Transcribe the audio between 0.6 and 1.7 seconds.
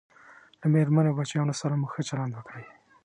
میرمنې او بچیانو